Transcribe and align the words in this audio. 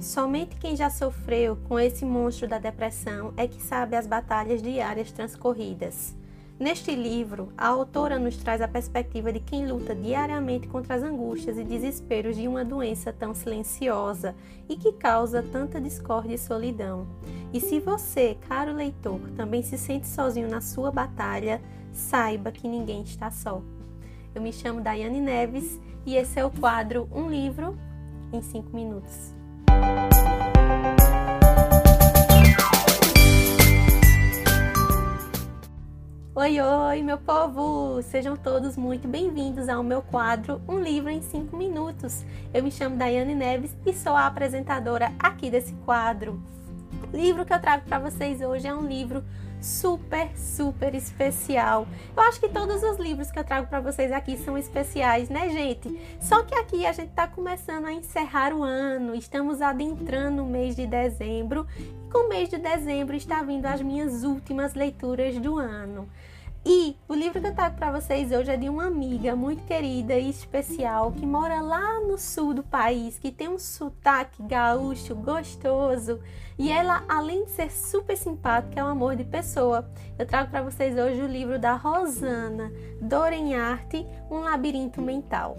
Somente 0.00 0.56
quem 0.56 0.74
já 0.74 0.88
sofreu 0.88 1.58
com 1.68 1.78
esse 1.78 2.06
monstro 2.06 2.48
da 2.48 2.58
depressão 2.58 3.34
é 3.36 3.46
que 3.46 3.62
sabe 3.62 3.94
as 3.94 4.06
batalhas 4.06 4.62
diárias 4.62 5.12
transcorridas. 5.12 6.16
Neste 6.58 6.94
livro, 6.94 7.52
a 7.56 7.68
autora 7.68 8.18
nos 8.18 8.36
traz 8.38 8.62
a 8.62 8.68
perspectiva 8.68 9.30
de 9.30 9.40
quem 9.40 9.66
luta 9.66 9.94
diariamente 9.94 10.68
contra 10.68 10.94
as 10.94 11.02
angústias 11.02 11.58
e 11.58 11.64
desesperos 11.64 12.34
de 12.34 12.48
uma 12.48 12.64
doença 12.64 13.12
tão 13.12 13.34
silenciosa 13.34 14.34
e 14.70 14.76
que 14.76 14.92
causa 14.92 15.42
tanta 15.42 15.78
discórdia 15.78 16.34
e 16.34 16.38
solidão. 16.38 17.06
E 17.52 17.60
se 17.60 17.78
você, 17.78 18.38
caro 18.48 18.72
leitor, 18.72 19.20
também 19.36 19.62
se 19.62 19.76
sente 19.76 20.08
sozinho 20.08 20.48
na 20.48 20.62
sua 20.62 20.90
batalha, 20.90 21.60
saiba 21.92 22.50
que 22.50 22.66
ninguém 22.66 23.02
está 23.02 23.30
só. 23.30 23.62
Eu 24.34 24.40
me 24.40 24.52
chamo 24.52 24.80
Daiane 24.80 25.20
Neves 25.20 25.78
e 26.06 26.16
esse 26.16 26.40
é 26.40 26.44
o 26.44 26.50
quadro 26.50 27.06
Um 27.12 27.28
Livro 27.28 27.76
em 28.32 28.40
5 28.40 28.74
Minutos. 28.74 29.39
Oi, 36.32 36.60
oi, 36.60 37.02
meu 37.02 37.18
povo! 37.18 38.00
Sejam 38.02 38.36
todos 38.36 38.76
muito 38.76 39.08
bem-vindos 39.08 39.68
ao 39.68 39.82
meu 39.82 40.00
quadro 40.00 40.62
Um 40.68 40.78
Livro 40.78 41.10
em 41.10 41.20
5 41.20 41.56
Minutos. 41.56 42.24
Eu 42.54 42.62
me 42.62 42.70
chamo 42.70 42.96
Daiane 42.96 43.34
Neves 43.34 43.76
e 43.84 43.92
sou 43.92 44.12
a 44.12 44.28
apresentadora 44.28 45.12
aqui 45.18 45.50
desse 45.50 45.72
quadro. 45.84 46.40
O 47.12 47.16
livro 47.16 47.44
que 47.44 47.52
eu 47.52 47.60
trago 47.60 47.84
para 47.84 47.98
vocês 47.98 48.40
hoje 48.42 48.68
é 48.68 48.72
um 48.72 48.86
livro 48.86 49.24
super, 49.60 50.30
super 50.36 50.94
especial. 50.94 51.86
Eu 52.16 52.22
acho 52.22 52.40
que 52.40 52.48
todos 52.48 52.82
os 52.82 52.98
livros 52.98 53.30
que 53.30 53.38
eu 53.38 53.44
trago 53.44 53.66
para 53.66 53.80
vocês 53.80 54.10
aqui 54.10 54.36
são 54.36 54.56
especiais, 54.56 55.28
né, 55.28 55.50
gente? 55.50 56.00
Só 56.20 56.42
que 56.42 56.54
aqui 56.54 56.86
a 56.86 56.92
gente 56.92 57.10
está 57.10 57.26
começando 57.26 57.86
a 57.86 57.92
encerrar 57.92 58.52
o 58.52 58.62
ano, 58.62 59.14
estamos 59.14 59.60
adentrando 59.60 60.42
o 60.42 60.46
mês 60.46 60.74
de 60.74 60.86
dezembro 60.86 61.66
e 61.78 62.10
com 62.10 62.26
o 62.26 62.28
mês 62.28 62.48
de 62.48 62.58
dezembro 62.58 63.14
está 63.14 63.42
vindo 63.42 63.66
as 63.66 63.80
minhas 63.82 64.24
últimas 64.24 64.74
leituras 64.74 65.38
do 65.38 65.58
ano. 65.58 66.08
E 66.64 66.94
o 67.08 67.14
livro 67.14 67.40
que 67.40 67.46
eu 67.46 67.54
trago 67.54 67.76
para 67.76 67.90
vocês 67.90 68.30
hoje 68.32 68.50
é 68.50 68.56
de 68.56 68.68
uma 68.68 68.86
amiga 68.86 69.34
muito 69.34 69.64
querida 69.64 70.14
e 70.14 70.28
especial 70.28 71.10
que 71.10 71.24
mora 71.24 71.60
lá 71.60 72.00
no 72.00 72.18
sul 72.18 72.52
do 72.52 72.62
país, 72.62 73.18
que 73.18 73.32
tem 73.32 73.48
um 73.48 73.58
sotaque 73.58 74.42
gaúcho 74.42 75.14
gostoso 75.14 76.20
e 76.58 76.70
ela, 76.70 77.02
além 77.08 77.46
de 77.46 77.52
ser 77.52 77.72
super 77.72 78.14
simpática, 78.14 78.78
é 78.78 78.84
um 78.84 78.88
amor 78.88 79.16
de 79.16 79.24
pessoa. 79.24 79.90
Eu 80.18 80.26
trago 80.26 80.50
para 80.50 80.60
vocês 80.60 80.94
hoje 80.98 81.22
o 81.22 81.26
livro 81.26 81.58
da 81.58 81.72
Rosana 81.72 82.70
Dor 83.00 83.32
em 83.32 83.56
Arte, 83.56 84.06
Um 84.30 84.40
Labirinto 84.40 85.00
Mental. 85.00 85.56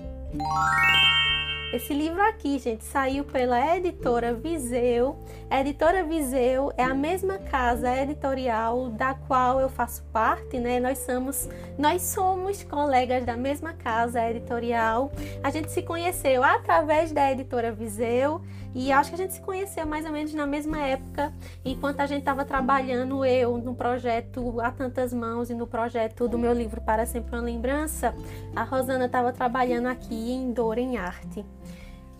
Esse 1.73 1.93
livro 1.93 2.21
aqui, 2.21 2.59
gente, 2.59 2.83
saiu 2.83 3.23
pela 3.23 3.77
editora 3.77 4.33
Viseu. 4.33 5.17
A 5.49 5.61
editora 5.61 6.03
Viseu 6.03 6.69
é 6.75 6.83
a 6.83 6.93
mesma 6.93 7.37
casa 7.37 7.95
editorial 7.95 8.89
da 8.89 9.13
qual 9.13 9.57
eu 9.57 9.69
faço 9.69 10.03
parte, 10.11 10.59
né? 10.59 10.81
Nós 10.81 10.97
somos, 10.97 11.47
nós 11.77 12.01
somos 12.01 12.61
colegas 12.63 13.25
da 13.25 13.37
mesma 13.37 13.71
casa 13.71 14.29
editorial. 14.29 15.13
A 15.41 15.49
gente 15.49 15.71
se 15.71 15.81
conheceu 15.81 16.43
através 16.43 17.13
da 17.13 17.31
editora 17.31 17.71
Viseu 17.71 18.41
e 18.73 18.91
acho 18.91 19.09
que 19.09 19.15
a 19.15 19.17
gente 19.17 19.33
se 19.33 19.41
conheceu 19.41 19.85
mais 19.85 20.05
ou 20.05 20.11
menos 20.11 20.33
na 20.33 20.47
mesma 20.47 20.79
época, 20.79 21.33
enquanto 21.63 21.99
a 21.99 22.05
gente 22.05 22.19
estava 22.19 22.45
trabalhando 22.45 23.25
eu 23.25 23.57
no 23.57 23.75
projeto 23.75 24.59
A 24.61 24.71
Tantas 24.71 25.13
Mãos 25.13 25.49
e 25.49 25.53
no 25.53 25.67
projeto 25.67 26.27
do 26.27 26.37
meu 26.37 26.53
livro 26.53 26.79
Para 26.81 27.05
Sempre 27.05 27.35
uma 27.35 27.41
Lembrança, 27.41 28.15
a 28.55 28.63
Rosana 28.63 29.05
estava 29.05 29.33
trabalhando 29.33 29.87
aqui 29.87 30.31
em 30.31 30.53
Dor 30.53 30.77
em 30.77 30.97
Arte. 30.97 31.45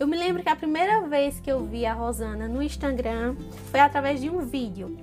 Eu 0.00 0.06
me 0.06 0.16
lembro 0.16 0.42
que 0.42 0.48
a 0.48 0.56
primeira 0.56 1.06
vez 1.06 1.38
que 1.38 1.50
eu 1.50 1.64
vi 1.64 1.86
a 1.86 1.92
Rosana 1.92 2.48
no 2.48 2.62
Instagram 2.62 3.36
foi 3.70 3.80
através 3.80 4.20
de 4.20 4.28
um 4.28 4.40
vídeo. 4.40 4.96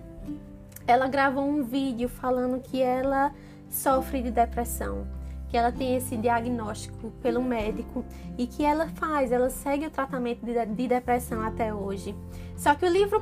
Ela 0.85 1.07
gravou 1.07 1.47
um 1.47 1.63
vídeo 1.63 2.09
falando 2.09 2.61
que 2.61 2.81
ela 2.81 3.31
sofre 3.69 4.21
de 4.21 4.31
depressão, 4.31 5.07
que 5.47 5.55
ela 5.55 5.71
tem 5.71 5.95
esse 5.95 6.17
diagnóstico 6.17 7.11
pelo 7.21 7.41
médico 7.41 8.03
e 8.37 8.47
que 8.47 8.63
ela 8.63 8.87
faz, 8.89 9.31
ela 9.31 9.49
segue 9.49 9.85
o 9.85 9.91
tratamento 9.91 10.45
de, 10.45 10.65
de 10.65 10.87
depressão 10.87 11.41
até 11.41 11.73
hoje. 11.73 12.15
Só 12.57 12.75
que 12.75 12.85
o 12.85 12.89
livro, 12.89 13.21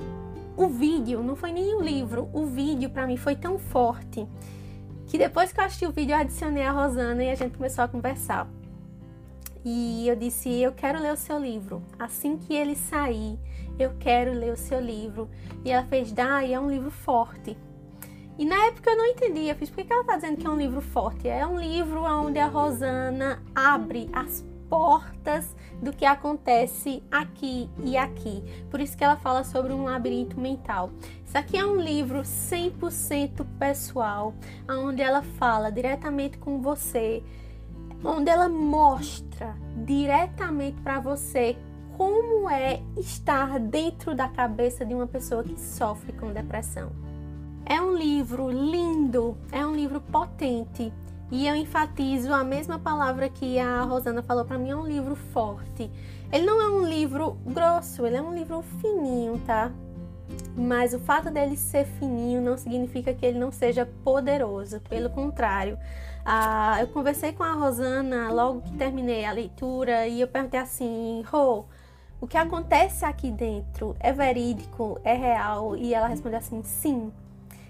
o 0.55 0.67
vídeo, 0.67 1.21
não 1.21 1.35
foi 1.35 1.51
nem 1.51 1.75
o 1.75 1.81
livro, 1.81 2.29
o 2.33 2.45
vídeo 2.45 2.89
para 2.89 3.05
mim 3.05 3.17
foi 3.17 3.35
tão 3.35 3.59
forte 3.59 4.25
que 5.07 5.17
depois 5.17 5.53
que 5.53 5.59
eu 5.59 5.63
assisti 5.63 5.85
o 5.85 5.91
vídeo 5.91 6.13
eu 6.13 6.19
adicionei 6.19 6.63
a 6.63 6.71
Rosana 6.71 7.23
e 7.23 7.29
a 7.29 7.35
gente 7.35 7.55
começou 7.55 7.83
a 7.83 7.87
conversar. 7.87 8.47
E 9.63 10.07
eu 10.07 10.15
disse: 10.15 10.49
Eu 10.61 10.71
quero 10.71 11.01
ler 11.01 11.13
o 11.13 11.17
seu 11.17 11.39
livro. 11.39 11.83
Assim 11.97 12.37
que 12.37 12.53
ele 12.53 12.75
sair, 12.75 13.39
eu 13.79 13.93
quero 13.99 14.33
ler 14.33 14.53
o 14.53 14.57
seu 14.57 14.79
livro. 14.79 15.29
E 15.63 15.71
ela 15.71 15.85
fez: 15.85 16.11
Dai, 16.11 16.53
é 16.53 16.59
um 16.59 16.69
livro 16.69 16.91
forte. 16.91 17.57
E 18.37 18.45
na 18.45 18.67
época 18.67 18.91
eu 18.91 18.97
não 18.97 19.05
entendia, 19.07 19.55
fiz 19.55 19.69
por 19.69 19.83
que 19.83 19.91
ela 19.91 20.01
está 20.01 20.15
dizendo 20.15 20.37
que 20.37 20.45
é 20.45 20.49
um 20.49 20.57
livro 20.57 20.79
forte? 20.79 21.27
É 21.27 21.45
um 21.45 21.59
livro 21.59 22.03
onde 22.03 22.37
a 22.37 22.45
Rosana 22.45 23.41
abre 23.55 24.07
as 24.13 24.45
portas 24.69 25.55
do 25.81 25.91
que 25.91 26.05
acontece 26.05 27.01
aqui 27.09 27.69
e 27.83 27.97
aqui. 27.97 28.43
Por 28.69 28.79
isso 28.79 28.95
que 28.95 29.03
ela 29.03 29.15
fala 29.15 29.43
sobre 29.43 29.73
um 29.73 29.85
labirinto 29.85 30.39
mental. 30.39 30.91
Isso 31.25 31.37
aqui 31.37 31.57
é 31.57 31.65
um 31.65 31.81
livro 31.81 32.19
100% 32.21 33.45
pessoal, 33.57 34.35
onde 34.69 35.01
ela 35.01 35.23
fala 35.23 35.71
diretamente 35.71 36.37
com 36.37 36.61
você 36.61 37.23
onde 38.03 38.29
ela 38.29 38.49
mostra 38.49 39.55
diretamente 39.85 40.79
para 40.81 40.99
você 40.99 41.57
como 41.97 42.49
é 42.49 42.81
estar 42.95 43.59
dentro 43.59 44.13
da 44.13 44.27
cabeça 44.27 44.85
de 44.85 44.93
uma 44.93 45.07
pessoa 45.07 45.43
que 45.43 45.59
sofre 45.59 46.13
com 46.13 46.31
depressão. 46.31 46.91
É 47.65 47.81
um 47.81 47.95
livro 47.95 48.49
lindo, 48.49 49.35
é 49.51 49.65
um 49.65 49.75
livro 49.75 49.99
potente 49.99 50.93
e 51.31 51.45
eu 51.45 51.55
enfatizo 51.55 52.33
a 52.33 52.43
mesma 52.43 52.79
palavra 52.79 53.27
que 53.27 53.59
a 53.59 53.81
Rosana 53.81 54.21
falou 54.21 54.45
para 54.45 54.57
mim, 54.57 54.69
é 54.69 54.75
um 54.75 54.87
livro 54.87 55.15
forte. 55.15 55.91
Ele 56.31 56.45
não 56.45 56.61
é 56.61 56.69
um 56.69 56.87
livro 56.87 57.37
grosso, 57.45 58.05
ele 58.05 58.15
é 58.15 58.21
um 58.21 58.33
livro 58.33 58.61
fininho, 58.79 59.37
tá? 59.45 59.71
Mas 60.55 60.93
o 60.93 60.99
fato 60.99 61.29
dele 61.29 61.55
ser 61.55 61.85
fininho 61.85 62.41
não 62.41 62.57
significa 62.57 63.13
que 63.13 63.25
ele 63.25 63.39
não 63.39 63.51
seja 63.51 63.87
poderoso, 64.03 64.79
pelo 64.81 65.09
contrário. 65.09 65.77
Ah, 66.25 66.77
eu 66.81 66.87
conversei 66.87 67.31
com 67.31 67.43
a 67.43 67.53
Rosana 67.53 68.29
logo 68.31 68.61
que 68.61 68.71
terminei 68.73 69.23
a 69.23 69.31
leitura 69.31 70.07
e 70.07 70.19
eu 70.19 70.27
perguntei 70.27 70.59
assim: 70.59 71.23
Rô, 71.25 71.65
o 72.19 72.27
que 72.27 72.37
acontece 72.37 73.05
aqui 73.05 73.31
dentro 73.31 73.95
é 73.99 74.11
verídico, 74.11 74.99
é 75.03 75.13
real? 75.13 75.77
E 75.77 75.93
ela 75.93 76.07
respondeu 76.07 76.39
assim: 76.39 76.63
sim. 76.63 77.13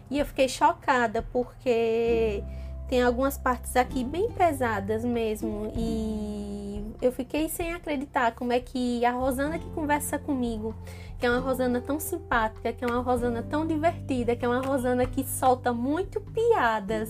E 0.09 0.17
eu 0.19 0.25
fiquei 0.25 0.47
chocada 0.47 1.21
porque 1.21 2.43
tem 2.87 3.01
algumas 3.01 3.37
partes 3.37 3.75
aqui 3.75 4.03
bem 4.03 4.31
pesadas 4.31 5.03
mesmo 5.03 5.71
e 5.75 6.83
eu 7.01 7.11
fiquei 7.11 7.49
sem 7.49 7.73
acreditar 7.73 8.31
como 8.33 8.53
é 8.53 8.59
que 8.59 9.05
a 9.05 9.11
Rosana 9.11 9.59
que 9.59 9.69
conversa 9.71 10.17
comigo 10.17 10.73
que 11.19 11.25
é 11.25 11.29
uma 11.29 11.39
Rosana 11.39 11.81
tão 11.81 11.99
simpática, 11.99 12.71
que 12.71 12.83
é 12.83 12.87
uma 12.87 13.01
Rosana 13.01 13.41
tão 13.41 13.65
divertida, 13.65 14.35
que 14.35 14.45
é 14.45 14.47
uma 14.47 14.61
Rosana 14.61 15.05
que 15.05 15.23
solta 15.23 15.73
muito 15.73 16.21
piadas. 16.21 17.09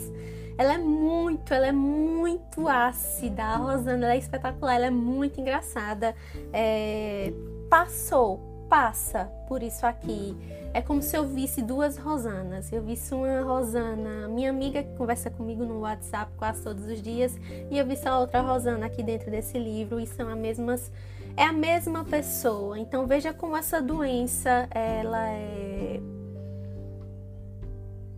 Ela 0.58 0.74
é 0.74 0.78
muito, 0.78 1.54
ela 1.54 1.68
é 1.68 1.72
muito 1.72 2.68
ácida. 2.68 3.44
A 3.44 3.58
Rosana 3.58 4.14
é 4.14 4.18
espetacular, 4.18 4.76
ela 4.76 4.86
é 4.88 4.92
muito 4.92 5.40
engraçada. 5.40 6.16
É, 6.54 7.34
passou, 7.70 8.47
passa 8.70 9.26
por 9.48 9.64
isso 9.64 9.86
aqui. 9.86 10.36
É 10.74 10.82
como 10.82 11.02
se 11.02 11.16
eu 11.16 11.28
visse 11.28 11.62
duas 11.62 11.98
Rosanas. 11.98 12.72
Eu 12.72 12.82
visse 12.82 13.14
uma 13.14 13.42
Rosana, 13.42 14.28
minha 14.28 14.50
amiga 14.50 14.84
que 14.84 14.96
conversa 14.96 15.30
comigo 15.30 15.66
no 15.66 15.82
WhatsApp 15.82 16.32
quase 16.38 16.62
todos 16.64 16.86
os 16.86 17.02
dias, 17.02 17.36
e 17.72 17.78
eu 17.78 17.86
visse 17.86 18.08
a 18.08 18.20
outra 18.20 18.42
Rosana 18.42 18.86
aqui 18.86 19.02
dentro 19.02 19.32
desse 19.32 19.58
livro, 19.58 20.00
e 20.00 20.06
são 20.06 20.30
as 20.30 20.38
mesmas 20.38 20.92
é 21.36 21.44
a 21.44 21.54
mesma 21.54 22.04
pessoa. 22.04 22.80
Então 22.80 23.06
veja 23.06 23.32
como 23.32 23.56
essa 23.56 23.80
doença 23.80 24.68
ela 24.72 25.30
é 25.30 26.00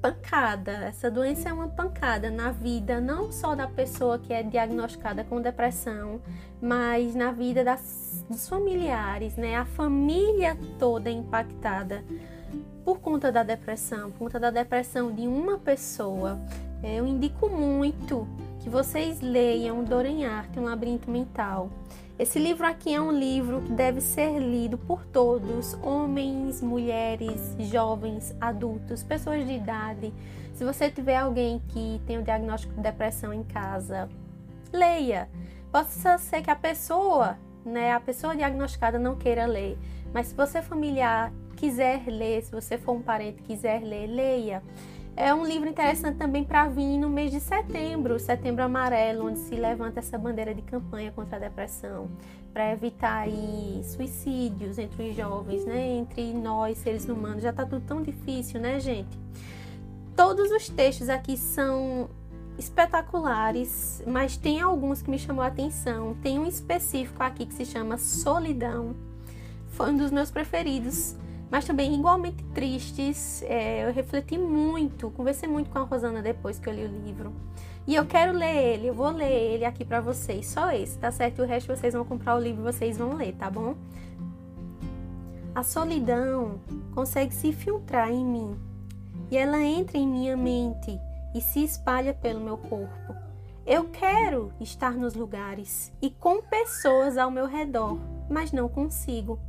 pancada. 0.01 0.71
Essa 0.85 1.12
doença 1.12 1.50
é 1.50 1.53
uma 1.53 1.68
pancada 1.68 2.31
na 2.31 2.51
vida 2.51 3.01
não 3.01 3.31
só 3.31 3.56
da 3.56 3.68
pessoa 3.68 4.18
que 4.18 4.33
é 4.33 4.41
diagnosticada 4.41 5.23
com 5.25 5.41
depressão, 5.41 6.21
mas 6.62 7.13
na 7.13 7.31
vida 7.31 7.63
das, 7.63 8.08
dos 8.29 8.47
familiares, 8.47 9.35
né? 9.35 9.57
A 9.57 9.65
família 9.65 10.57
toda 10.77 11.09
é 11.09 11.13
impactada 11.13 12.03
por 12.85 12.99
conta 12.99 13.31
da 13.31 13.43
depressão, 13.43 14.11
por 14.11 14.19
conta 14.19 14.39
da 14.39 14.51
depressão 14.51 15.11
de 15.11 15.27
uma 15.27 15.57
pessoa. 15.57 16.39
Eu 16.83 17.05
indico 17.05 17.49
muito 17.49 18.27
que 18.59 18.69
vocês 18.69 19.19
leiam 19.21 19.83
Dor 19.83 20.05
em 20.05 20.25
Arte, 20.25 20.59
um 20.59 20.63
labirinto 20.63 21.09
mental. 21.09 21.69
Esse 22.17 22.37
livro 22.37 22.67
aqui 22.67 22.93
é 22.93 23.01
um 23.01 23.11
livro 23.11 23.61
que 23.61 23.71
deve 23.71 24.01
ser 24.01 24.37
lido 24.39 24.77
por 24.77 25.05
todos, 25.05 25.73
homens, 25.81 26.61
mulheres, 26.61 27.55
jovens, 27.59 28.35
adultos, 28.41 29.03
pessoas 29.03 29.45
de 29.45 29.53
idade. 29.53 30.13
Se 30.53 30.65
você 30.65 30.91
tiver 30.91 31.15
alguém 31.15 31.61
que 31.69 32.01
tem 32.05 32.17
o 32.17 32.23
diagnóstico 32.23 32.73
de 32.73 32.81
depressão 32.81 33.33
em 33.33 33.43
casa, 33.43 34.09
leia. 34.73 35.29
Possa 35.71 36.17
ser 36.17 36.41
que 36.41 36.51
a 36.51 36.55
pessoa 36.55 37.37
né, 37.69 37.94
a 37.94 38.00
pessoa 38.00 38.36
diagnosticada 38.36 39.00
não 39.00 39.16
queira 39.16 39.45
ler, 39.45 39.77
mas 40.13 40.27
se 40.27 40.36
você 40.36 40.62
familiar 40.62 41.31
quiser 41.56 42.06
ler, 42.07 42.42
se 42.44 42.51
você 42.51 42.77
for 42.77 42.94
um 42.94 43.01
parente 43.01 43.44
quiser 43.44 43.81
ler, 43.81 44.07
leia. 44.07 44.63
É 45.16 45.33
um 45.33 45.45
livro 45.45 45.68
interessante 45.68 46.18
também 46.18 46.45
para 46.45 46.69
vir 46.69 46.98
no 46.98 47.10
mês 47.10 47.30
de 47.30 47.42
setembro, 47.42 48.18
setembro 48.18 48.63
amarelo, 48.63 49.27
onde 49.27 49.39
se 49.39 49.54
levanta 49.54 50.00
essa 50.00 50.18
bandeira 50.18 50.56
de 50.56 50.62
campanha 50.62 51.12
contra 51.12 51.36
a 51.36 51.39
depressão, 51.39 52.10
para 52.54 52.71
evitar 52.71 53.24
aí 53.24 53.81
suicídios 53.83 54.77
entre 54.77 55.10
os 55.10 55.16
jovens, 55.18 55.66
né? 55.66 55.98
Entre 55.98 56.33
nós, 56.33 56.77
seres 56.77 57.10
humanos. 57.10 57.44
Já 57.44 57.51
tá 57.51 57.66
tudo 57.66 57.86
tão 57.86 58.01
difícil, 58.01 58.62
né, 58.62 58.80
gente? 58.80 59.19
Todos 60.16 60.50
os 60.51 60.69
textos 60.69 61.10
aqui 61.10 61.36
são 61.36 62.10
espetaculares, 62.59 64.03
mas 64.06 64.38
tem 64.38 64.61
alguns 64.61 65.01
que 65.01 65.09
me 65.09 65.17
chamou 65.17 65.44
a 65.44 65.47
atenção. 65.47 66.15
Tem 66.21 66.38
um 66.38 66.45
específico 66.45 67.23
aqui 67.23 67.45
que 67.45 67.53
se 67.53 67.65
chama 67.65 67.97
Solidão. 67.97 68.95
Foi 69.69 69.91
um 69.91 69.97
dos 69.97 70.11
meus 70.11 70.29
preferidos 70.29 71.15
mas 71.50 71.65
também 71.65 71.94
igualmente 71.95 72.44
tristes. 72.53 73.41
É, 73.44 73.88
eu 73.88 73.94
refleti 73.94 74.38
muito, 74.38 75.09
conversei 75.11 75.50
muito 75.50 75.69
com 75.69 75.79
a 75.79 75.83
Rosana 75.83 76.21
depois 76.21 76.59
que 76.59 76.69
eu 76.69 76.73
li 76.73 76.85
o 76.85 77.06
livro. 77.06 77.33
E 77.88 77.95
eu 77.95 78.06
quero 78.06 78.38
ler 78.38 78.56
ele, 78.56 78.88
eu 78.88 78.94
vou 78.94 79.09
ler 79.09 79.31
ele 79.31 79.65
aqui 79.65 79.83
para 79.83 80.00
vocês, 80.00 80.45
só 80.47 80.71
esse, 80.71 80.97
tá 81.00 81.11
certo? 81.11 81.41
O 81.41 81.45
resto 81.45 81.75
vocês 81.75 81.94
vão 81.94 82.06
comprar 82.06 82.35
o 82.35 82.39
livro, 82.39 82.61
vocês 82.61 82.97
vão 82.97 83.15
ler, 83.15 83.33
tá 83.33 83.50
bom? 83.50 83.75
A 85.56 85.63
solidão 85.63 86.59
consegue 86.94 87.33
se 87.33 87.51
filtrar 87.51 88.11
em 88.11 88.23
mim 88.23 88.56
e 89.31 89.38
ela 89.38 89.59
entra 89.59 89.97
em 89.97 90.07
minha 90.07 90.38
mente 90.38 91.00
e 91.33 91.41
se 91.41 91.63
espalha 91.63 92.13
pelo 92.13 92.39
meu 92.39 92.57
corpo. 92.57 93.15
Eu 93.65 93.89
quero 93.89 94.51
estar 94.59 94.93
nos 94.93 95.13
lugares 95.13 95.91
e 96.01 96.09
com 96.09 96.41
pessoas 96.41 97.17
ao 97.17 97.29
meu 97.29 97.45
redor, 97.45 97.99
mas 98.29 98.51
não 98.51 98.67
consigo. 98.67 99.39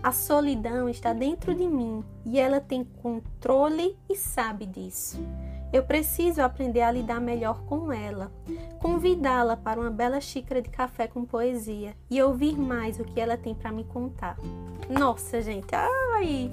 A 0.00 0.12
solidão 0.12 0.88
está 0.88 1.12
dentro 1.12 1.52
de 1.54 1.66
mim 1.66 2.04
e 2.24 2.38
ela 2.38 2.60
tem 2.60 2.84
controle 2.84 3.98
e 4.08 4.14
sabe 4.14 4.64
disso. 4.64 5.18
Eu 5.72 5.82
preciso 5.82 6.40
aprender 6.40 6.80
a 6.80 6.90
lidar 6.90 7.20
melhor 7.20 7.62
com 7.64 7.92
ela, 7.92 8.32
convidá-la 8.78 9.56
para 9.56 9.80
uma 9.80 9.90
bela 9.90 10.20
xícara 10.20 10.62
de 10.62 10.70
café 10.70 11.06
com 11.06 11.24
poesia 11.24 11.94
e 12.08 12.22
ouvir 12.22 12.56
mais 12.56 12.98
o 12.98 13.04
que 13.04 13.20
ela 13.20 13.36
tem 13.36 13.54
para 13.54 13.72
me 13.72 13.84
contar. 13.84 14.36
Nossa, 14.88 15.42
gente, 15.42 15.74
ai! 15.74 16.50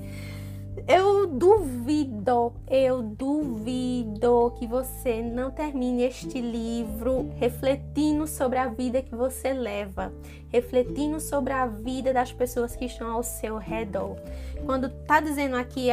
Eu 0.88 1.26
duvido, 1.26 2.54
eu 2.68 3.02
duvido 3.02 4.54
que 4.60 4.68
você 4.68 5.22
não 5.22 5.50
termine 5.50 6.04
este 6.04 6.40
livro 6.42 7.30
refletindo 7.38 8.28
sobre 8.28 8.60
a 8.60 8.68
vida 8.68 9.02
que 9.02 9.16
você 9.16 9.54
leva, 9.54 10.14
refletindo 10.50 11.20
sobre 11.20 11.54
a 11.54 11.66
vida 11.66 12.14
das 12.14 12.32
pessoas 12.32 12.76
que 12.76 12.86
estão 12.86 13.10
ao 13.10 13.24
seu 13.24 13.58
redor. 13.58 14.18
Quando 14.66 14.90
tá 14.90 15.20
dizendo 15.20 15.56
aqui, 15.56 15.88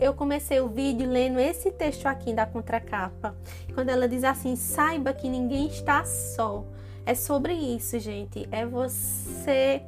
eu 0.00 0.14
comecei 0.14 0.60
o 0.60 0.68
vídeo 0.68 1.08
lendo 1.08 1.38
esse 1.38 1.70
texto 1.70 2.06
aqui 2.06 2.32
da 2.32 2.46
contracapa, 2.46 3.36
quando 3.74 3.90
ela 3.90 4.08
diz 4.08 4.24
assim: 4.24 4.56
saiba 4.56 5.12
que 5.12 5.28
ninguém 5.28 5.66
está 5.66 6.04
só. 6.04 6.64
É 7.04 7.14
sobre 7.14 7.52
isso, 7.52 7.98
gente. 7.98 8.48
É 8.50 8.64
você. 8.64 9.82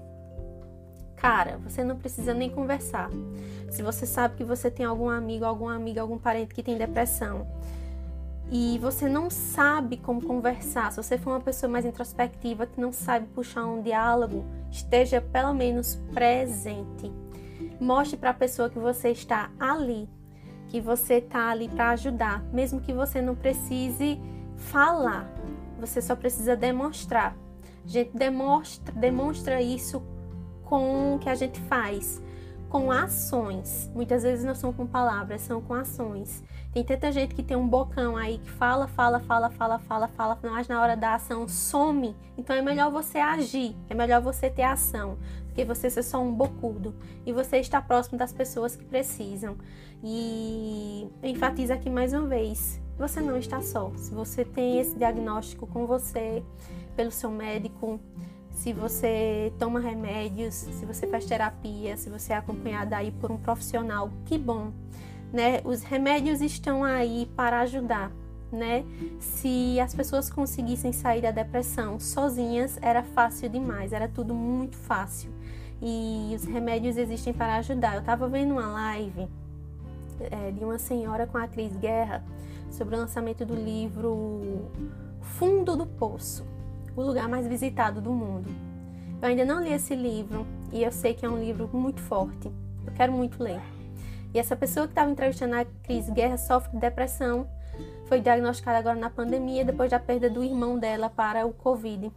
Cara, 1.25 1.56
você 1.56 1.82
não 1.82 1.97
precisa 1.97 2.35
nem 2.35 2.50
conversar. 2.50 3.09
Se 3.71 3.82
você 3.82 4.05
sabe 4.05 4.37
que 4.37 4.44
você 4.44 4.71
tem 4.71 4.85
algum 4.85 5.09
amigo, 5.09 5.47
alguma 5.47 5.75
amiga, 5.75 6.03
algum 6.03 6.19
parente 6.19 6.55
que 6.55 6.62
tem 6.62 6.76
depressão 6.76 7.47
e 8.53 8.79
você 8.79 9.09
não 9.09 9.31
sabe 9.31 9.97
como 9.97 10.21
conversar, 10.21 10.93
se 10.93 11.03
você 11.03 11.17
for 11.17 11.31
uma 11.31 11.41
pessoa 11.41 11.73
mais 11.73 11.87
introspectiva 11.87 12.67
que 12.67 12.79
não 12.79 12.93
sabe 12.93 13.26
puxar 13.29 13.65
um 13.65 13.81
diálogo, 13.81 14.44
esteja 14.71 15.19
pelo 15.19 15.55
menos 15.55 15.99
presente. 16.12 17.11
Mostre 17.81 18.19
para 18.19 18.29
a 18.29 18.35
pessoa 18.35 18.69
que 18.69 18.79
você 18.79 19.09
está 19.09 19.50
ali, 19.59 20.06
que 20.69 20.79
você 20.79 21.15
está 21.15 21.49
ali 21.49 21.71
para 21.71 21.88
ajudar, 21.93 22.43
mesmo 22.53 22.82
que 22.82 22.93
você 22.93 23.23
não 23.23 23.35
precise 23.35 24.21
falar, 24.59 25.26
você 25.81 26.03
só 26.03 26.15
precisa 26.15 26.55
demonstrar. 26.55 27.35
Gente 27.87 28.15
demonstra, 28.15 28.93
demonstra 28.94 29.62
isso 29.62 30.03
com 30.75 31.15
o 31.15 31.19
que 31.21 31.29
a 31.29 31.37
gente 31.37 31.61
faz 31.61 32.21
com 32.69 32.91
ações. 32.91 33.88
Muitas 33.94 34.25
vezes 34.25 34.44
não 34.44 34.56
são 34.56 34.73
com 34.73 34.85
palavras, 34.85 35.41
são 35.43 35.61
com 35.61 35.73
ações. 35.73 36.43
Tem 36.73 36.82
tanta 36.82 37.12
gente 37.12 37.32
que 37.32 37.44
tem 37.44 37.56
um 37.56 37.69
bocão 37.69 38.17
aí 38.17 38.38
que 38.38 38.50
fala, 38.50 38.88
fala, 38.88 39.21
fala, 39.21 39.49
fala, 39.50 39.79
fala, 39.79 40.09
fala, 40.09 40.37
mas 40.43 40.67
na 40.67 40.82
hora 40.82 40.97
da 40.97 41.15
ação 41.15 41.47
some. 41.47 42.17
Então 42.37 42.56
é 42.56 42.61
melhor 42.61 42.91
você 42.91 43.19
agir, 43.19 43.76
é 43.88 43.94
melhor 43.94 44.21
você 44.21 44.50
ter 44.50 44.65
ação, 44.65 45.17
do 45.47 45.55
que 45.55 45.65
você 45.65 45.88
ser 45.88 46.03
só 46.03 46.21
um 46.21 46.35
bocudo. 46.35 46.93
E 47.25 47.32
você 47.32 47.59
está 47.59 47.81
próximo 47.81 48.19
das 48.19 48.32
pessoas 48.32 48.75
que 48.75 48.85
precisam. 48.85 49.56
E 50.03 51.09
enfatiza 51.23 51.75
aqui 51.75 51.88
mais 51.88 52.12
uma 52.12 52.26
vez: 52.26 52.82
você 52.99 53.21
não 53.21 53.37
está 53.37 53.62
só. 53.62 53.93
Se 53.94 54.12
você 54.12 54.44
tem 54.44 54.81
esse 54.81 54.99
diagnóstico 54.99 55.69
com 55.69 55.87
você, 55.87 56.43
pelo 56.97 57.12
seu 57.12 57.31
médico, 57.31 58.00
se 58.54 58.72
você 58.72 59.52
toma 59.58 59.80
remédios, 59.80 60.54
se 60.54 60.86
você 60.86 61.06
faz 61.06 61.26
terapia, 61.26 61.96
se 61.96 62.08
você 62.08 62.32
é 62.32 62.36
acompanhada 62.36 62.96
aí 62.96 63.10
por 63.10 63.30
um 63.30 63.36
profissional, 63.36 64.10
que 64.24 64.38
bom, 64.38 64.72
né? 65.32 65.60
Os 65.64 65.82
remédios 65.82 66.40
estão 66.40 66.84
aí 66.84 67.28
para 67.36 67.60
ajudar, 67.60 68.12
né? 68.52 68.84
Se 69.18 69.78
as 69.80 69.92
pessoas 69.92 70.30
conseguissem 70.30 70.92
sair 70.92 71.20
da 71.20 71.32
depressão 71.32 71.98
sozinhas, 71.98 72.78
era 72.80 73.02
fácil 73.02 73.48
demais, 73.48 73.92
era 73.92 74.08
tudo 74.08 74.32
muito 74.32 74.76
fácil. 74.76 75.30
E 75.82 76.32
os 76.34 76.44
remédios 76.44 76.96
existem 76.96 77.34
para 77.34 77.56
ajudar. 77.56 77.94
Eu 77.94 78.00
estava 78.00 78.28
vendo 78.28 78.52
uma 78.52 78.68
live 78.68 79.28
é, 80.20 80.52
de 80.52 80.64
uma 80.64 80.78
senhora 80.78 81.26
com 81.26 81.36
a 81.36 81.48
Cris 81.48 81.76
Guerra 81.76 82.24
sobre 82.70 82.94
o 82.94 82.98
lançamento 82.98 83.44
do 83.44 83.54
livro 83.54 84.70
Fundo 85.20 85.76
do 85.76 85.84
Poço 85.84 86.53
o 86.96 87.02
lugar 87.02 87.29
mais 87.29 87.46
visitado 87.46 88.00
do 88.00 88.12
mundo. 88.12 88.49
Eu 89.20 89.29
ainda 89.29 89.44
não 89.44 89.62
li 89.62 89.73
esse 89.73 89.94
livro 89.94 90.46
e 90.73 90.82
eu 90.82 90.93
sei 90.93 91.14
que 91.14 91.25
é 91.25 91.29
um 91.29 91.38
livro 91.38 91.69
muito 91.73 92.00
forte. 92.00 92.50
Eu 92.87 92.93
quero 92.93 93.12
muito 93.12 93.43
ler. 93.43 93.61
E 94.32 94.38
essa 94.38 94.56
pessoa 94.56 94.87
que 94.87 94.93
estava 94.93 95.11
entrevistando 95.11 95.55
a 95.55 95.64
Cris 95.82 96.11
Guerra 96.11 96.37
sofre 96.37 96.73
de 96.73 96.79
depressão, 96.79 97.49
foi 98.06 98.20
diagnosticada 98.20 98.79
agora 98.79 98.99
na 98.99 99.08
pandemia 99.08 99.64
depois 99.64 99.91
da 99.91 99.99
perda 99.99 100.29
do 100.29 100.43
irmão 100.43 100.79
dela 100.79 101.08
para 101.08 101.46
o 101.46 101.52
Covid. 101.52 102.12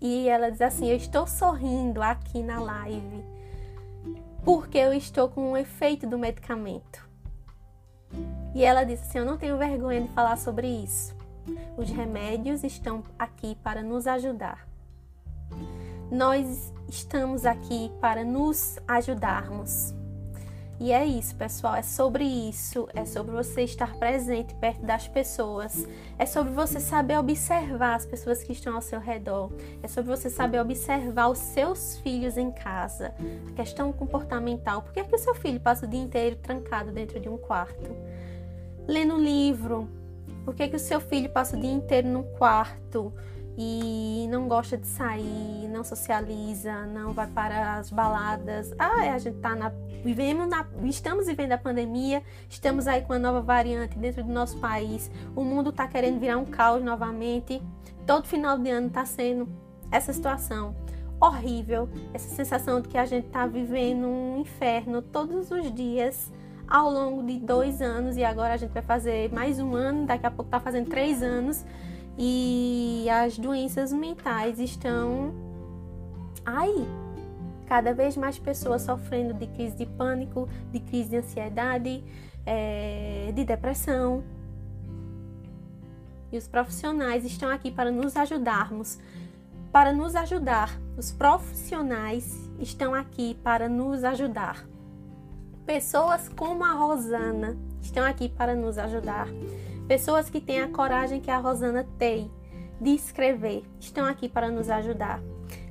E 0.00 0.28
ela 0.28 0.50
diz 0.50 0.60
assim: 0.60 0.88
Eu 0.90 0.96
estou 0.96 1.26
sorrindo 1.26 2.02
aqui 2.02 2.42
na 2.42 2.60
live 2.60 3.24
porque 4.44 4.78
eu 4.78 4.92
estou 4.92 5.28
com 5.28 5.52
o 5.52 5.56
efeito 5.56 6.06
do 6.06 6.18
medicamento. 6.18 7.08
E 8.54 8.64
ela 8.64 8.84
disse 8.84 9.04
assim: 9.04 9.18
Eu 9.18 9.24
não 9.24 9.38
tenho 9.38 9.56
vergonha 9.56 10.02
de 10.02 10.08
falar 10.08 10.36
sobre 10.36 10.66
isso. 10.66 11.14
Os 11.76 11.90
remédios 11.90 12.62
estão 12.64 13.02
aqui 13.18 13.56
para 13.62 13.82
nos 13.82 14.06
ajudar. 14.06 14.66
Nós 16.10 16.72
estamos 16.88 17.46
aqui 17.46 17.90
para 18.00 18.24
nos 18.24 18.78
ajudarmos. 18.86 19.94
E 20.82 20.90
é 20.90 21.06
isso, 21.06 21.36
pessoal. 21.36 21.76
É 21.76 21.82
sobre 21.82 22.24
isso. 22.24 22.88
É 22.92 23.04
sobre 23.04 23.32
você 23.32 23.62
estar 23.62 23.94
presente 23.94 24.52
perto 24.56 24.84
das 24.84 25.06
pessoas. 25.06 25.86
É 26.18 26.26
sobre 26.26 26.52
você 26.52 26.80
saber 26.80 27.18
observar 27.18 27.94
as 27.94 28.04
pessoas 28.04 28.42
que 28.42 28.52
estão 28.52 28.74
ao 28.74 28.82
seu 28.82 28.98
redor. 28.98 29.52
É 29.80 29.86
sobre 29.86 30.10
você 30.10 30.28
saber 30.28 30.60
observar 30.60 31.28
os 31.28 31.38
seus 31.38 31.98
filhos 31.98 32.36
em 32.36 32.50
casa. 32.50 33.14
A 33.48 33.52
questão 33.52 33.92
comportamental. 33.92 34.82
Por 34.82 34.92
que, 34.92 34.98
é 34.98 35.04
que 35.04 35.14
o 35.14 35.18
seu 35.18 35.36
filho 35.36 35.60
passa 35.60 35.86
o 35.86 35.88
dia 35.88 36.02
inteiro 36.02 36.34
trancado 36.34 36.90
dentro 36.90 37.20
de 37.20 37.28
um 37.28 37.38
quarto? 37.38 37.96
Lendo 38.88 39.14
um 39.14 39.20
livro, 39.20 39.88
por 40.44 40.54
que, 40.54 40.68
que 40.68 40.76
o 40.76 40.78
seu 40.78 41.00
filho 41.00 41.30
passa 41.30 41.56
o 41.56 41.60
dia 41.60 41.72
inteiro 41.72 42.08
no 42.08 42.24
quarto 42.24 43.12
e 43.56 44.26
não 44.30 44.48
gosta 44.48 44.76
de 44.78 44.86
sair, 44.86 45.68
não 45.68 45.84
socializa, 45.84 46.86
não 46.86 47.12
vai 47.12 47.26
para 47.26 47.74
as 47.74 47.90
baladas? 47.90 48.74
Ah, 48.78 49.04
é, 49.04 49.10
a 49.10 49.18
gente 49.18 49.38
tá 49.38 49.54
na, 49.54 49.70
vivemos 50.04 50.48
na, 50.48 50.66
estamos 50.84 51.26
vivendo 51.26 51.52
a 51.52 51.58
pandemia, 51.58 52.22
estamos 52.48 52.86
aí 52.86 53.02
com 53.02 53.12
a 53.12 53.18
nova 53.18 53.40
variante 53.40 53.98
dentro 53.98 54.24
do 54.24 54.32
nosso 54.32 54.58
país, 54.58 55.10
o 55.36 55.44
mundo 55.44 55.70
está 55.70 55.86
querendo 55.86 56.18
virar 56.18 56.38
um 56.38 56.44
caos 56.44 56.82
novamente. 56.82 57.62
Todo 58.06 58.26
final 58.26 58.58
de 58.58 58.68
ano 58.70 58.88
está 58.88 59.04
sendo 59.04 59.48
essa 59.90 60.12
situação 60.12 60.74
horrível, 61.20 61.88
essa 62.12 62.28
sensação 62.34 62.80
de 62.80 62.88
que 62.88 62.98
a 62.98 63.04
gente 63.04 63.26
está 63.26 63.46
vivendo 63.46 64.08
um 64.08 64.40
inferno 64.40 65.00
todos 65.00 65.52
os 65.52 65.72
dias 65.72 66.32
ao 66.68 66.90
longo 66.90 67.22
de 67.22 67.38
dois 67.38 67.82
anos 67.82 68.16
e 68.16 68.24
agora 68.24 68.54
a 68.54 68.56
gente 68.56 68.70
vai 68.70 68.82
fazer 68.82 69.32
mais 69.32 69.58
um 69.58 69.74
ano, 69.74 70.06
daqui 70.06 70.26
a 70.26 70.30
pouco 70.30 70.48
está 70.48 70.60
fazendo 70.60 70.88
três 70.88 71.22
anos 71.22 71.64
e 72.18 73.06
as 73.10 73.38
doenças 73.38 73.92
mentais 73.92 74.58
estão 74.58 75.34
aí. 76.44 76.86
Cada 77.66 77.94
vez 77.94 78.16
mais 78.16 78.38
pessoas 78.38 78.82
sofrendo 78.82 79.34
de 79.34 79.46
crise 79.46 79.76
de 79.76 79.86
pânico, 79.86 80.48
de 80.70 80.80
crise 80.80 81.10
de 81.10 81.16
ansiedade, 81.16 82.04
é, 82.44 83.32
de 83.34 83.44
depressão. 83.44 84.22
E 86.30 86.36
os 86.36 86.48
profissionais 86.48 87.24
estão 87.24 87.48
aqui 87.48 87.70
para 87.70 87.90
nos 87.90 88.16
ajudarmos 88.16 88.98
para 89.72 89.92
nos 89.92 90.14
ajudar. 90.14 90.78
Os 90.96 91.10
profissionais 91.10 92.50
estão 92.60 92.94
aqui 92.94 93.34
para 93.42 93.68
nos 93.68 94.04
ajudar. 94.04 94.71
Pessoas 95.66 96.28
como 96.28 96.64
a 96.64 96.72
Rosana 96.72 97.56
estão 97.80 98.04
aqui 98.04 98.28
para 98.28 98.52
nos 98.52 98.78
ajudar. 98.78 99.28
Pessoas 99.86 100.28
que 100.28 100.40
têm 100.40 100.60
a 100.60 100.68
coragem 100.68 101.20
que 101.20 101.30
a 101.30 101.38
Rosana 101.38 101.86
tem 101.98 102.28
de 102.80 102.90
escrever 102.90 103.62
estão 103.78 104.04
aqui 104.04 104.28
para 104.28 104.50
nos 104.50 104.68
ajudar. 104.68 105.22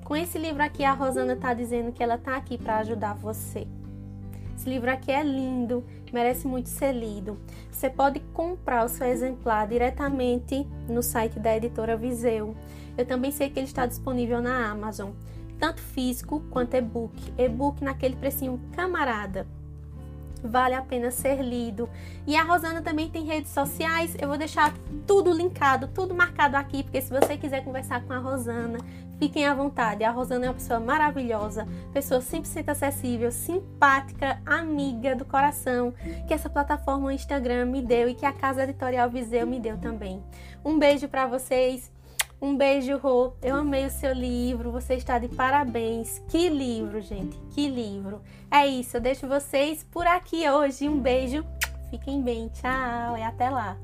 Com 0.05 0.15
esse 0.15 0.37
livro 0.37 0.63
aqui, 0.63 0.85
a 0.85 0.93
Rosana 0.93 1.33
está 1.33 1.53
dizendo 1.53 1.91
que 1.91 2.01
ela 2.01 2.15
está 2.15 2.37
aqui 2.37 2.57
para 2.57 2.77
ajudar 2.77 3.15
você. 3.15 3.67
Esse 4.55 4.69
livro 4.69 4.89
aqui 4.89 5.11
é 5.11 5.21
lindo, 5.23 5.83
merece 6.13 6.47
muito 6.47 6.69
ser 6.69 6.93
lido. 6.93 7.37
Você 7.69 7.89
pode 7.89 8.21
comprar 8.33 8.85
o 8.85 8.89
seu 8.89 9.07
exemplar 9.07 9.67
diretamente 9.67 10.65
no 10.87 11.03
site 11.03 11.37
da 11.37 11.57
editora 11.57 11.97
Viseu. 11.97 12.55
Eu 12.97 13.05
também 13.05 13.31
sei 13.31 13.49
que 13.49 13.59
ele 13.59 13.67
está 13.67 13.85
disponível 13.85 14.41
na 14.41 14.69
Amazon, 14.69 15.11
tanto 15.59 15.81
físico 15.81 16.41
quanto 16.49 16.75
e-book. 16.75 17.33
E-book 17.37 17.83
naquele 17.83 18.15
precinho 18.15 18.57
camarada 18.73 19.45
vale 20.43 20.75
a 20.75 20.81
pena 20.81 21.11
ser 21.11 21.41
lido. 21.41 21.89
E 22.25 22.35
a 22.35 22.43
Rosana 22.43 22.81
também 22.81 23.09
tem 23.09 23.25
redes 23.25 23.51
sociais, 23.51 24.15
eu 24.19 24.27
vou 24.27 24.37
deixar 24.37 24.73
tudo 25.05 25.31
linkado, 25.31 25.87
tudo 25.87 26.13
marcado 26.13 26.55
aqui, 26.55 26.83
porque 26.83 27.01
se 27.01 27.09
você 27.09 27.37
quiser 27.37 27.63
conversar 27.63 28.03
com 28.03 28.13
a 28.13 28.17
Rosana, 28.17 28.79
fiquem 29.19 29.45
à 29.45 29.53
vontade. 29.53 30.03
A 30.03 30.11
Rosana 30.11 30.45
é 30.45 30.49
uma 30.49 30.55
pessoa 30.55 30.79
maravilhosa, 30.79 31.67
pessoa 31.93 32.21
100% 32.21 32.69
acessível, 32.69 33.31
simpática, 33.31 34.41
amiga 34.45 35.15
do 35.15 35.25
coração, 35.25 35.93
que 36.27 36.33
essa 36.33 36.49
plataforma 36.49 37.13
Instagram 37.13 37.65
me 37.65 37.81
deu 37.81 38.09
e 38.09 38.15
que 38.15 38.25
a 38.25 38.33
Casa 38.33 38.63
Editorial 38.63 39.09
Viseu 39.09 39.45
me 39.45 39.59
deu 39.59 39.77
também. 39.77 40.23
Um 40.65 40.79
beijo 40.79 41.07
para 41.07 41.27
vocês. 41.27 41.91
Um 42.41 42.57
beijo, 42.57 42.97
Rô. 42.97 43.33
Eu 43.41 43.55
amei 43.55 43.85
o 43.85 43.89
seu 43.91 44.13
livro. 44.13 44.71
Você 44.71 44.95
está 44.95 45.19
de 45.19 45.27
parabéns. 45.27 46.23
Que 46.27 46.49
livro, 46.49 46.99
gente. 46.99 47.37
Que 47.51 47.69
livro. 47.69 48.19
É 48.49 48.65
isso. 48.65 48.97
Eu 48.97 49.01
deixo 49.01 49.27
vocês 49.27 49.83
por 49.91 50.07
aqui 50.07 50.49
hoje. 50.49 50.89
Um 50.89 50.99
beijo. 50.99 51.45
Fiquem 51.91 52.19
bem. 52.21 52.49
Tchau. 52.49 53.15
E 53.15 53.21
até 53.21 53.49
lá. 53.49 53.77